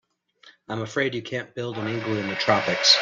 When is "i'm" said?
0.69-0.81